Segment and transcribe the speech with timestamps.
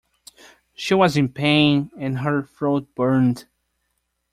[0.73, 3.45] She was in pain, and her throat burned.